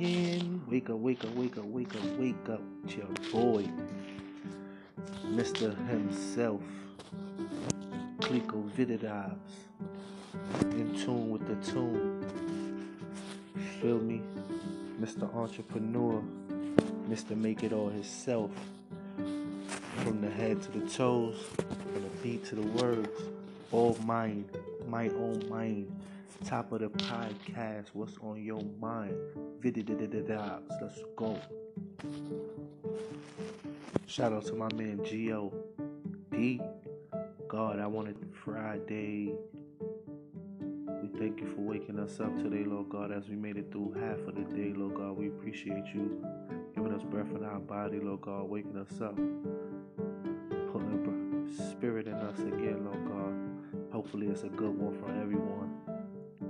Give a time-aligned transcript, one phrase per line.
[0.00, 0.62] again.
[0.68, 2.62] Wake up, wake up, wake up, wake up, wake up.
[2.88, 3.68] Your boy,
[5.26, 5.76] Mr.
[5.88, 6.60] himself,
[8.20, 9.36] Clico Vididavs.
[10.62, 12.26] In tune with the tune.
[13.80, 14.22] Feel me?
[15.00, 15.34] Mr.
[15.34, 16.22] Entrepreneur,
[17.08, 17.36] Mr.
[17.36, 18.50] Make It All Himself.
[19.16, 23.22] From the head to the toes, from the beat to the words,
[23.70, 24.44] all mine,
[24.88, 25.90] my own mind.
[26.44, 29.14] Top of the podcast, what's on your mind?
[29.60, 31.38] Vididididabs, let's go.
[34.06, 35.52] Shout out to my man Gio
[36.30, 36.60] D.
[37.48, 39.34] God, I wanted Friday.
[40.58, 43.94] We thank you for waking us up today, Lord God, as we made it through
[44.00, 45.18] half of the day, Lord God.
[45.18, 46.24] We appreciate you
[46.74, 49.16] giving us breath in our body, Lord God, waking us up,
[50.72, 51.00] putting
[51.80, 53.92] spirit in us again, Lord God.
[53.92, 55.99] Hopefully, it's a good one for everyone.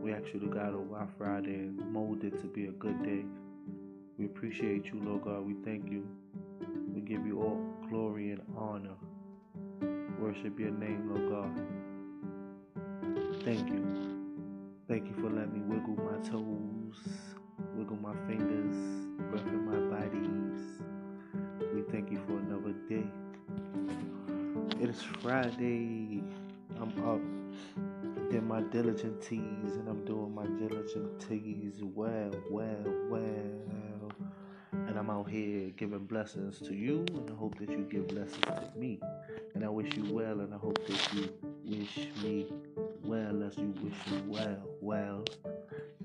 [0.00, 3.02] We ask you to guide over our Friday and mold it to be a good
[3.02, 3.23] day.
[4.18, 5.46] We appreciate you, Lord God.
[5.46, 6.09] We thank you.
[6.95, 8.96] We give you all glory and honor.
[10.18, 11.60] Worship your name, Lord God.
[13.45, 13.84] Thank you.
[14.88, 16.96] Thank you for letting me wiggle my toes,
[17.74, 20.80] wiggle my fingers, breath in my bodies.
[21.74, 23.07] We thank you for another day.
[24.82, 26.23] It is Friday.
[26.80, 27.20] I'm up
[28.30, 34.12] did my diligent teas and I'm doing my diligent teas well, well, well.
[34.73, 38.45] And I'm out here giving blessings to you and I hope that you give blessings
[38.45, 39.01] to me.
[39.54, 41.28] And I wish you well and I hope that you
[41.64, 42.46] wish me
[43.02, 44.62] well as you wish me well.
[44.80, 45.24] Well,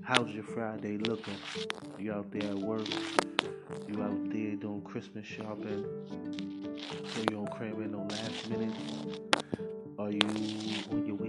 [0.02, 1.36] how's your Friday looking?
[1.96, 2.88] You out there at work?
[3.86, 5.86] You out there doing Christmas shopping?
[7.14, 8.74] So you don't cram in no last minute?
[9.98, 10.20] Are you
[10.90, 11.25] on your way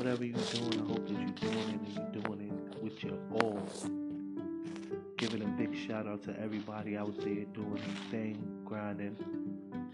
[0.00, 3.18] whatever you're doing, I hope that you're doing it and you're doing it with your
[3.32, 3.68] all.
[5.18, 9.14] Giving a big shout out to everybody out there doing their thing, grinding.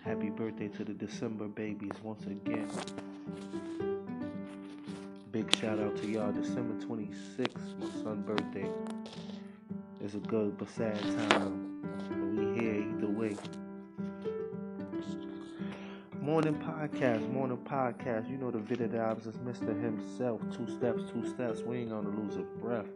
[0.05, 2.71] Happy birthday to the December babies once again.
[5.33, 6.31] Big shout out to y'all.
[6.31, 8.71] December 26th, my son's birthday.
[10.01, 11.83] It's a good but sad time.
[11.83, 13.37] But we here either way.
[16.27, 18.29] Morning podcast, morning podcast.
[18.29, 19.81] You know the Vididabs is Mr.
[19.81, 20.41] Himself.
[20.51, 21.61] Two steps, two steps.
[21.63, 22.89] We ain't gonna lose a breath.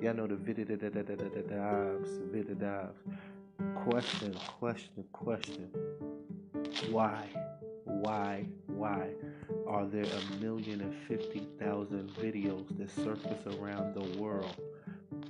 [0.00, 2.94] Y'all know the Vididabs, Vididabs.
[3.84, 5.68] Question, question, question.
[6.90, 7.26] Why,
[7.84, 9.10] why, why
[9.66, 14.56] are there a million and fifty thousand videos that surface around the world,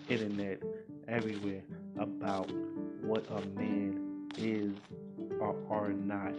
[0.09, 0.63] internet,
[1.09, 1.63] everywhere
[1.99, 2.49] about
[3.03, 4.73] what a man is
[5.41, 6.35] or are not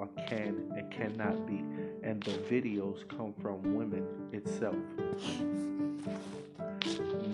[0.00, 1.62] or can and cannot be.
[2.02, 4.74] And the videos come from women itself.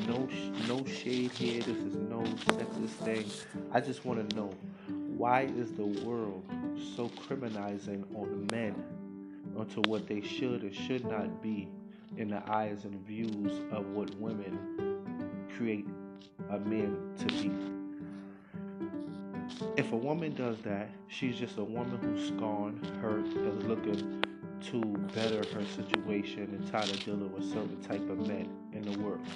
[0.09, 0.29] No
[0.69, 3.25] no shade here this is no sexist thing.
[3.73, 4.53] I just want to know
[5.17, 6.45] why is the world
[6.97, 8.75] so criminalizing on men
[9.57, 11.69] onto what they should or should not be
[12.17, 14.59] in the eyes and views of what women
[15.57, 15.87] create
[16.51, 17.76] a man to be
[19.77, 24.23] if a woman does that, she's just a woman who's scorned, hurt, and looking
[24.61, 28.99] to better her situation and tired of dealing with certain type of men in the
[28.99, 29.27] world.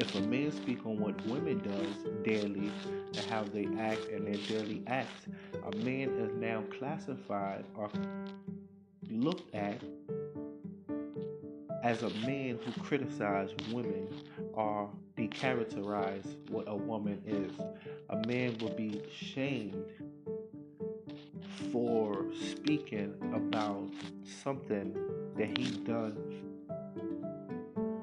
[0.00, 2.70] If a man speak on what women does daily
[3.06, 5.26] and how they act and their daily acts,
[5.64, 7.90] a man is now classified or
[9.08, 9.80] looked at
[11.84, 14.08] as a man who criticizes women
[14.54, 17.52] or decharacterize what a woman is.
[18.10, 19.86] A man will be shamed
[21.72, 23.90] for speaking about
[24.42, 24.94] something
[25.36, 26.16] that he done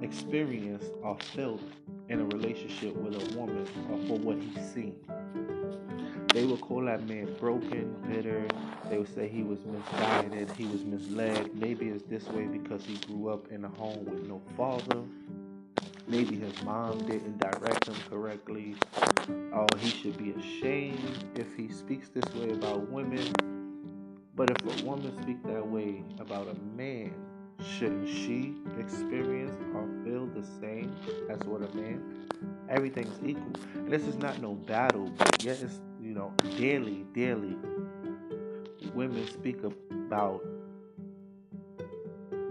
[0.01, 1.61] experienced or felt
[2.09, 4.95] in a relationship with a woman or for what he's seen.
[6.33, 8.47] They would call that man broken, bitter.
[8.89, 11.55] They would say he was misguided, he was misled.
[11.55, 15.03] Maybe it's this way because he grew up in a home with no father.
[16.11, 18.75] Maybe his mom didn't direct him correctly.
[19.53, 23.33] Oh, he should be ashamed if he speaks this way about women.
[24.35, 27.13] But if a woman speaks that way about a man,
[27.65, 30.93] shouldn't she experience or feel the same
[31.29, 32.27] as what a man?
[32.67, 33.53] Everything's equal.
[33.75, 35.63] And this is not no battle, but yes,
[36.01, 37.55] you know, daily, daily,
[38.93, 40.43] women speak about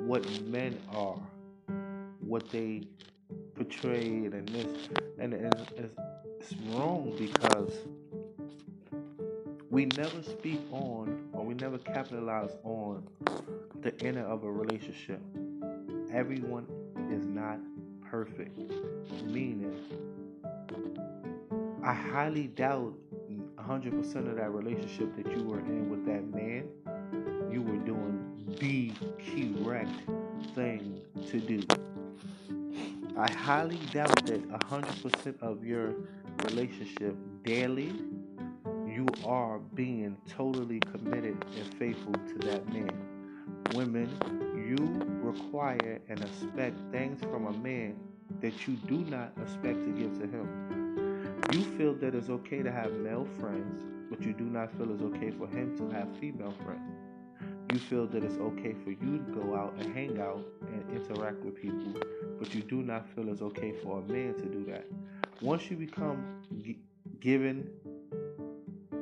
[0.07, 1.21] what men are,
[2.21, 2.85] what they
[3.61, 5.95] portrayed, and this, and it's, it's,
[6.41, 7.75] it's wrong because
[9.69, 13.07] we never speak on or we never capitalize on
[13.83, 15.21] the inner of a relationship.
[16.11, 16.67] Everyone
[17.13, 17.59] is not
[18.11, 18.59] perfect.
[19.27, 19.77] Meaning,
[21.85, 22.95] I highly doubt
[23.59, 26.67] 100% of that relationship that you were in with that man,
[27.53, 28.25] you were doing
[28.59, 28.91] the
[29.63, 29.91] correct
[30.55, 31.90] thing to do.
[33.21, 35.93] I highly doubt that 100% of your
[36.45, 37.15] relationship
[37.45, 37.93] daily,
[38.87, 42.89] you are being totally committed and faithful to that man.
[43.75, 44.09] Women,
[44.57, 44.79] you
[45.23, 47.95] require and expect things from a man
[48.41, 51.43] that you do not expect to give to him.
[51.53, 55.03] You feel that it's okay to have male friends, but you do not feel it's
[55.03, 56.97] okay for him to have female friends.
[57.71, 61.45] You feel that it's okay for you to go out and hang out and interact
[61.45, 61.95] with people,
[62.41, 64.87] but you do not feel it's okay for a man to do that.
[65.43, 66.79] Once you become g-
[67.21, 67.69] given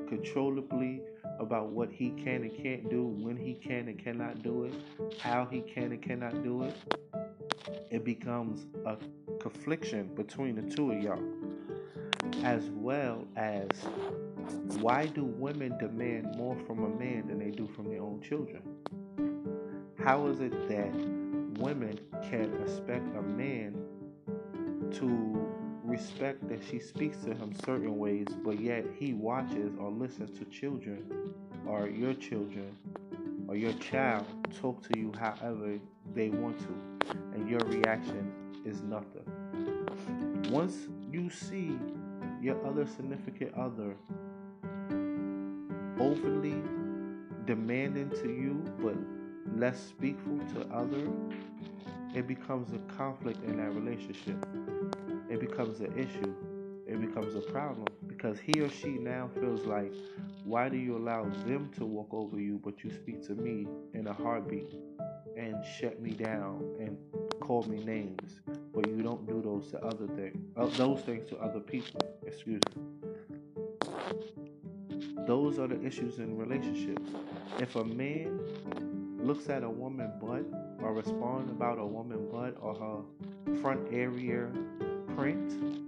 [0.09, 1.01] controllably
[1.39, 4.75] about what he can and can't do, when he can and cannot do it,
[5.21, 6.75] how he can and cannot do it,
[7.91, 8.97] it becomes a
[9.41, 11.23] confliction between the two of y'all.
[12.43, 13.71] As well as
[14.81, 18.63] why do women demand more from a man than they do from their own children?
[19.97, 21.18] How is it that
[21.59, 21.99] women
[22.31, 23.75] can expect a man
[24.93, 25.49] to
[25.85, 30.45] respect that she speaks to him certain ways, but yet he watches or listens to
[30.47, 31.33] children
[31.67, 32.77] or your children
[33.49, 34.27] or your child
[34.61, 35.79] talk to you however
[36.15, 38.33] they want to, and your reaction
[38.65, 39.25] is nothing.
[40.51, 41.79] Once you see
[42.41, 43.95] your other significant other
[46.01, 46.63] overly
[47.47, 48.95] demanding to you but
[49.59, 51.09] less speakful to other,
[52.15, 54.45] it becomes a conflict in that relationship
[55.29, 56.35] it becomes an issue.
[56.87, 59.93] It becomes a problem because he or she now feels like,
[60.45, 64.07] why do you allow them to walk over you, but you speak to me in
[64.07, 64.73] a heartbeat
[65.37, 66.97] and shut me down and
[67.41, 68.41] call me names,
[68.75, 72.01] but you don't do those to other things, uh, those things to other people.
[72.27, 72.83] Excuse me.
[75.27, 77.11] Those are the issues in relationships.
[77.59, 78.41] If a man
[79.19, 80.45] looks at a woman butt
[80.83, 84.49] or respond about a woman butt or her front area
[85.17, 85.83] print,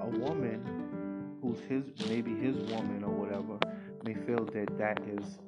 [0.00, 3.58] a woman who's his, maybe his woman or whatever,
[4.04, 5.38] may feel that that is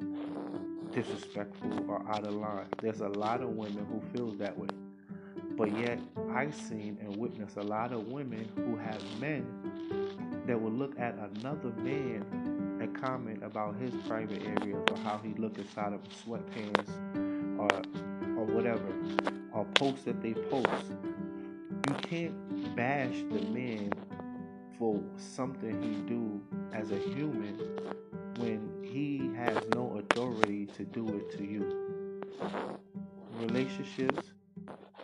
[0.92, 2.66] disrespectful or out of line.
[2.80, 4.68] There's a lot of women who feel that way.
[5.56, 6.00] But yet,
[6.32, 9.46] I've seen and witnessed a lot of women who have men
[10.46, 12.53] that will look at another man
[12.84, 16.90] and comment about his private area or how he look inside of sweatpants
[17.58, 17.82] or
[18.38, 18.92] or whatever,
[19.52, 20.92] or posts that they post.
[21.86, 23.96] You can't bash the man
[24.78, 26.42] for something he do
[26.72, 27.56] as a human
[28.36, 31.94] when he has no authority to do it to you.
[33.40, 34.32] Relationships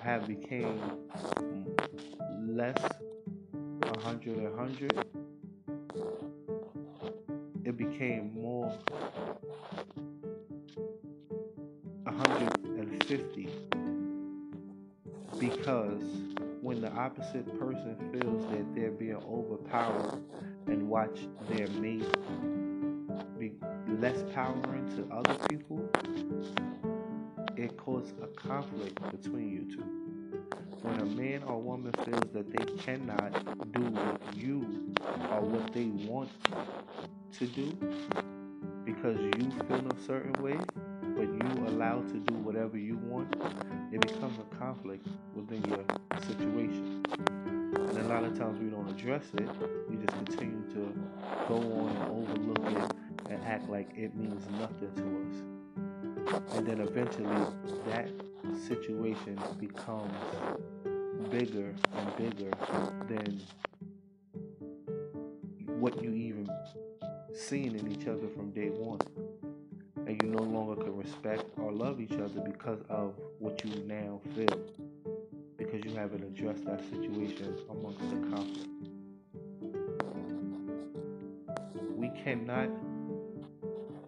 [0.01, 0.81] have became
[2.47, 2.83] less
[3.83, 4.93] a hundred a hundred.
[4.93, 6.30] It
[8.01, 8.73] became more
[12.07, 13.47] hundred and fifty
[15.39, 16.03] because
[16.63, 20.23] when the opposite person feels that they're being overpowered
[20.67, 22.07] and watch their mate
[23.39, 23.53] be
[23.99, 25.87] less powering to other people,
[27.57, 29.85] it causes a conflict between you two.
[30.83, 33.33] When a man or woman feels that they cannot
[33.73, 34.95] do what you
[35.33, 36.31] or what they want
[37.39, 37.77] to do
[38.85, 40.59] because you feel a certain way,
[41.17, 43.31] but you allow to do whatever you want,
[43.93, 45.85] it becomes a conflict within your
[46.27, 47.05] situation.
[47.77, 49.49] And a lot of times we don't address it.
[49.89, 50.93] We just continue to
[51.49, 52.97] go on and overlook it
[53.31, 56.57] and act like it means nothing to us.
[56.57, 57.47] And then eventually
[57.87, 58.09] that
[58.69, 60.13] situation becomes
[61.31, 62.51] bigger and bigger
[63.09, 63.41] than
[65.79, 66.49] what you even
[67.35, 68.99] seen in each other from day one
[70.07, 74.21] and you no longer can respect or love each other because of what you now
[74.35, 74.59] feel
[75.57, 78.69] because you haven't addressed that situation amongst the conflict.
[81.95, 82.71] We cannot,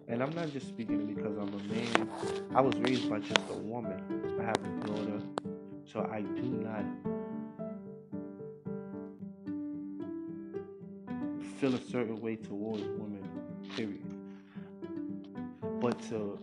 [0.07, 2.09] and I'm not just speaking because I'm a man.
[2.55, 4.01] I was raised by just a woman.
[4.39, 5.21] I have a daughter,
[5.85, 6.83] so I do not
[11.63, 13.25] feel a certain way towards women,
[13.77, 14.03] period.
[15.79, 16.37] But to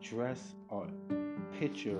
[0.00, 0.86] dress or
[1.58, 1.98] picture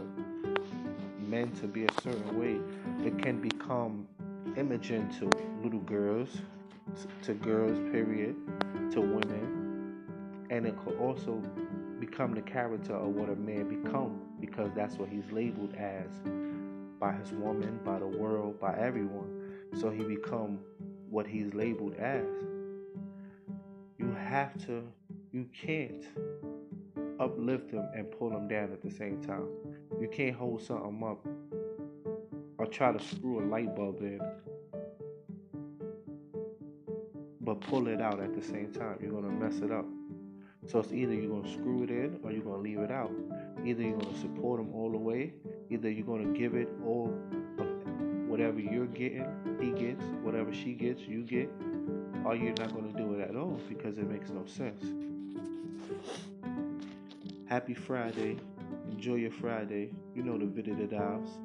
[1.18, 2.60] men to be a certain way,
[3.04, 4.06] it can become
[4.56, 5.24] imaging to
[5.64, 6.28] little girls,
[7.22, 8.36] to girls, period,
[8.92, 11.42] to women, and it could also
[11.98, 16.06] become the character of what a man become because that's what he's labeled as
[17.00, 19.56] by his woman, by the world, by everyone.
[19.80, 20.60] So he become
[21.10, 22.24] what he's labeled as.
[24.30, 24.84] Have to,
[25.32, 26.06] you can't
[27.18, 29.48] uplift them and pull them down at the same time.
[30.00, 31.26] You can't hold something up
[32.56, 34.20] or try to screw a light bulb in,
[37.40, 38.98] but pull it out at the same time.
[39.02, 39.86] You're gonna mess it up.
[40.68, 43.10] So it's either you're gonna screw it in or you're gonna leave it out.
[43.66, 45.34] Either you're gonna support them all the way,
[45.70, 47.12] either you're gonna give it all
[48.28, 49.26] whatever you're getting,
[49.60, 51.50] he gets, whatever she gets, you get,
[52.24, 54.84] or you're not gonna do it at all because it makes no sense.
[57.46, 58.36] Happy Friday.
[58.90, 59.90] Enjoy your Friday.
[60.14, 61.38] You know the video that dials.